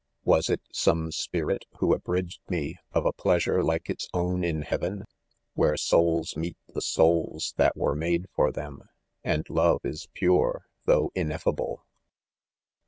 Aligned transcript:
Was 0.25 0.49
it. 0.49 0.61
some 0.71 1.11
spirit 1.11 1.65
who 1.77 1.93
abridged 1.93 2.41
me 2.49 2.75
of 2.91 3.05
a 3.05 3.13
pleasure 3.13 3.61
like 3.61 3.87
its 3.87 4.09
own 4.15 4.43
in 4.43 4.63
heaven 4.63 5.01
X— 5.03 5.09
where 5.53 5.77
souls 5.77 6.35
meet 6.35 6.57
the 6.67 6.81
souls 6.81 7.53
that 7.57 7.77
were 7.77 7.93
made 7.93 8.25
for 8.35 8.51
them, 8.51 8.89
and 9.23 9.47
love 9.47 9.81
is 9.83 10.07
pure 10.15 10.65
though 10.85 11.11
ineffable. 11.13 11.85